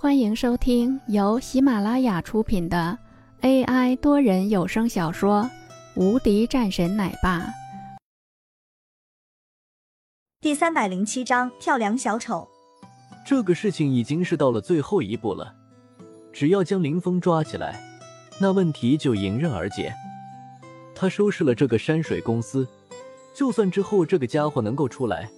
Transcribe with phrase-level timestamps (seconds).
[0.00, 2.96] 欢迎收听由喜马拉雅出品的
[3.40, 5.42] AI 多人有声小说
[6.00, 7.40] 《无敌战神奶爸》
[10.40, 12.46] 第三百零七章跳梁小丑。
[13.26, 15.52] 这个事情已经是到了最后一步了，
[16.32, 17.82] 只要将林峰抓起来，
[18.40, 19.92] 那问题就迎刃而解。
[20.94, 22.68] 他收拾了这个山水公司，
[23.34, 25.28] 就算之后这个家伙能够出来，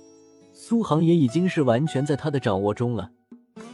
[0.53, 3.13] 苏杭也已经是完全在他的掌握中了。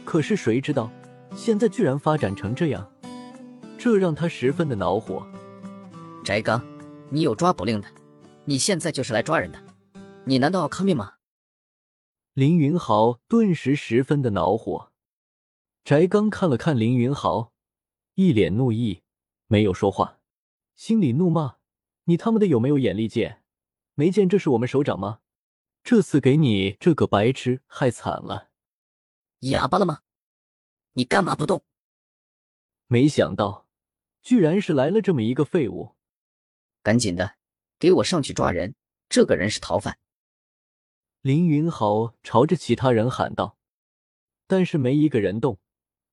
[0.07, 0.89] 可是谁知道，
[1.35, 2.89] 现在居然发展成这样，
[3.77, 5.27] 这让他十分的恼火。
[6.23, 6.65] 翟刚，
[7.09, 7.89] 你有抓捕令的，
[8.45, 9.61] 你现在就是来抓人的，
[10.23, 11.15] 你难道要抗命吗？
[12.33, 14.93] 林云豪顿时十分的恼火。
[15.83, 17.51] 翟刚看了看林云豪，
[18.15, 19.01] 一脸怒意，
[19.47, 20.19] 没有说话，
[20.77, 21.57] 心里怒骂
[22.07, 23.43] ：“你他妈的有没有眼力见？
[23.95, 25.19] 没见这是我们首长吗？
[25.83, 28.47] 这次给你这个白痴害惨了。”
[29.39, 30.01] 哑巴了吗？
[30.93, 31.63] 你干嘛不动？
[32.87, 33.67] 没想到，
[34.23, 35.95] 居然是来了这么一个废物！
[36.81, 37.37] 赶紧的，
[37.77, 38.73] 给我上去抓人！
[39.09, 39.99] 这个人是逃犯。
[41.21, 43.57] 林云豪朝着其他人喊道，
[44.47, 45.59] 但是没一个人动。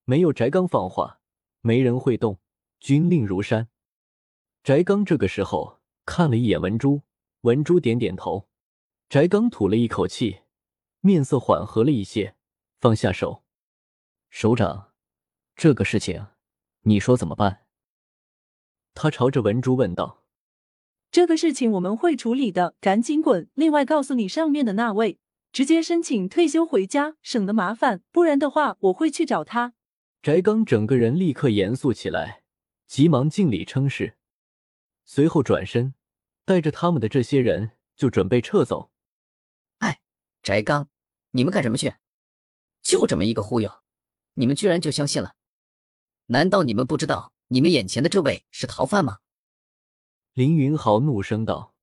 [0.05, 1.21] 没有翟刚放话，
[1.61, 2.39] 没人会动。
[2.79, 3.69] 军令如山。
[4.63, 7.01] 翟刚这个时候看了一眼文珠，
[7.41, 8.47] 文珠点点头。
[9.09, 10.41] 翟刚吐了一口气，
[11.01, 12.37] 面色缓和了一些。
[12.85, 13.43] 放下手，
[14.29, 14.93] 首长，
[15.57, 16.27] 这个事情
[16.83, 17.65] 你说怎么办？
[18.93, 20.23] 他朝着文珠问道
[21.11, 23.49] ：“这个事情我们会处理的，赶紧滚！
[23.55, 25.19] 另外告诉你上面的那位，
[25.51, 28.03] 直接申请退休回家，省得麻烦。
[28.13, 29.73] 不然的话，我会去找他。”
[30.21, 32.43] 翟刚整个人立刻严肃起来，
[32.87, 34.19] 急忙敬礼称是，
[35.07, 35.95] 随后转身
[36.45, 38.91] 带着他们的这些人就准备撤走。
[39.79, 40.03] 哎，
[40.43, 40.91] 翟刚，
[41.31, 41.95] 你们干什么去？
[42.85, 43.83] 就这么一个忽悠，
[44.35, 45.35] 你们居然就相信了？
[46.27, 49.19] 难道你们不知道你们眼前的这位是逃犯吗？
[50.35, 51.75] 林云豪怒声道。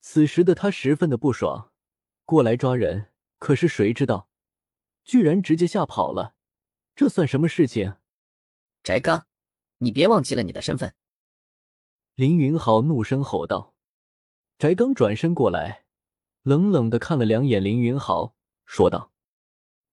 [0.00, 1.72] 此时的他十分的不爽，
[2.24, 4.28] 过来抓人，可是谁知道，
[5.04, 6.34] 居然直接吓跑了，
[6.94, 7.96] 这算什么事情？
[8.82, 9.26] 翟刚，
[9.78, 10.94] 你别忘记了你的身份！
[12.14, 13.74] 林云豪怒声吼道。
[14.58, 15.84] 翟刚转身过来，
[16.42, 18.34] 冷冷的看了两眼林云豪，
[18.64, 19.12] 说道。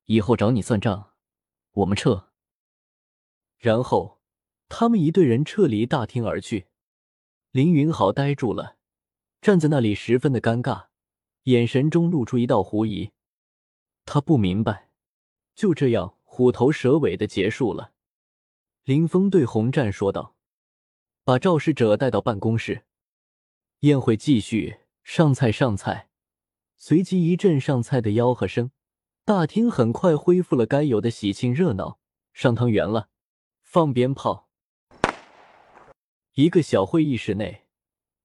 [0.05, 1.13] 以后找你算账，
[1.71, 2.29] 我们撤。
[3.57, 4.19] 然后，
[4.67, 6.67] 他们一队人撤离大厅而去。
[7.51, 8.77] 林云豪呆住了，
[9.41, 10.87] 站在那里十分的尴尬，
[11.43, 13.11] 眼神中露出一道狐疑。
[14.05, 14.89] 他不明白，
[15.55, 17.93] 就这样虎头蛇尾的结束了。
[18.83, 20.35] 林峰对洪战说道
[21.23, 22.83] ：“把肇事者带到办公室，
[23.79, 26.09] 宴会继续，上菜上菜。”
[26.75, 28.71] 随即一阵上菜的吆喝声。
[29.25, 31.97] 大厅很快恢复了该有的喜庆热闹，
[32.33, 33.07] 上汤圆了，
[33.61, 34.49] 放鞭炮。
[36.33, 37.65] 一个小会议室内，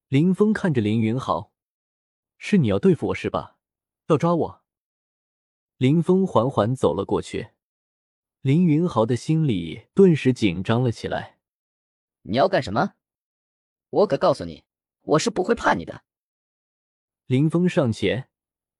[0.09, 1.53] 林峰看着林云豪
[2.37, 3.55] ：“是你要对付我是吧？
[4.07, 4.61] 要抓我？”
[5.77, 7.51] 林峰缓缓走了过去，
[8.41, 11.39] 林云豪的心里顿时紧张了起来。
[12.23, 12.95] “你要干什么？
[13.89, 14.65] 我可告诉你，
[15.03, 16.03] 我是不会怕你的。”
[17.25, 18.29] 林峰上前，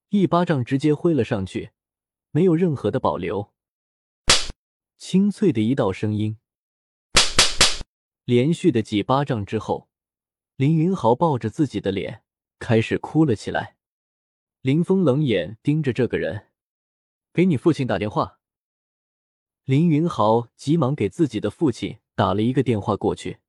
[0.09, 1.72] 一巴掌直接挥了上去。
[2.31, 3.53] 没有任何的保留，
[4.97, 6.38] 清脆的一道声音，
[8.23, 9.90] 连续的几巴掌之后，
[10.56, 12.23] 林云豪抱着自己的脸
[12.59, 13.78] 开始哭了起来。
[14.62, 16.50] 林峰冷眼盯着这个人，
[17.34, 18.39] 给你父亲打电话。
[19.63, 23.39] 林云豪急忙给自己的父亲打了一个电话过去。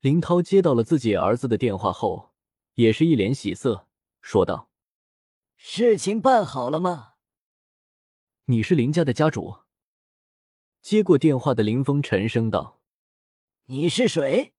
[0.00, 2.30] 林涛接到了自己儿子的电话后，
[2.76, 3.86] 也是一脸喜色，
[4.22, 4.70] 说道
[5.58, 7.08] ：“事情办好了吗？”
[8.50, 9.58] 你是林家的家主。
[10.82, 12.80] 接过电话的林峰沉声道
[13.66, 14.54] ：“你是谁？”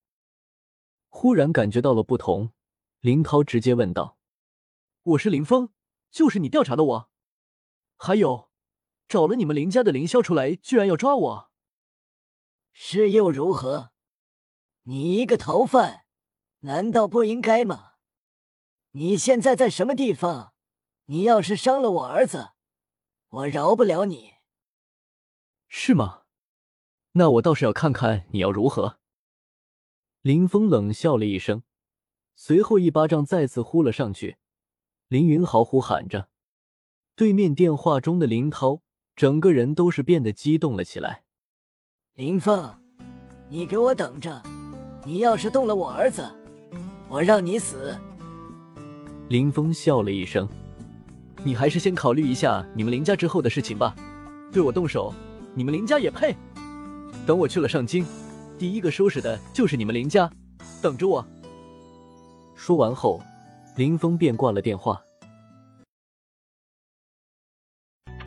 [1.12, 2.54] 忽然感觉到了不同，
[3.02, 4.18] 林涛直接问道
[5.04, 5.74] ：“我是林峰，
[6.10, 7.10] 就是你调查的我。
[7.98, 8.50] 还有，
[9.10, 11.52] 找了你们林家的凌霄出来，居然要抓我，
[12.72, 13.92] 是又如何？
[14.84, 16.06] 你一个逃犯，
[16.60, 17.96] 难道不应该吗？
[18.92, 20.54] 你现在在什么地方？
[21.08, 22.52] 你要是伤了我儿子……”
[23.32, 24.34] 我饶不了你，
[25.70, 26.24] 是吗？
[27.14, 28.98] 那我倒是要看看你要如何。
[30.22, 31.64] 林峰冷笑了一声，
[32.36, 34.36] 随后一巴掌再次呼了上去。
[35.08, 36.28] 林云豪呼喊着，
[37.16, 38.82] 对面电话中的林涛
[39.16, 41.24] 整个人都是变得激动了起来。
[42.16, 42.78] 林峰，
[43.48, 44.44] 你给我等着！
[45.06, 46.30] 你要是动了我儿子，
[47.08, 47.98] 我让你死！
[49.30, 50.46] 林峰笑了一声。
[51.44, 53.96] 你还是先考虑一下你们林家之后的事情吧。
[54.52, 55.14] 对我动手，
[55.56, 56.36] 你们林家也配？
[57.26, 58.06] 等我去了上京，
[58.60, 60.30] 第一个收拾的就是你们林家，
[60.82, 61.26] 等着我。
[62.56, 63.20] 说完后，
[63.76, 65.02] 林峰便挂了电话。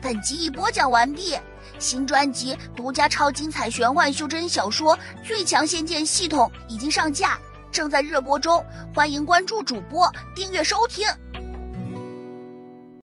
[0.01, 1.35] 本集已播讲完毕，
[1.79, 7.39] 新专辑独家超精彩玄幻修真小说《最强仙剑系统》已经上架，
[7.71, 8.63] 正在热播中，
[8.93, 11.07] 欢迎关注主播，订阅收听。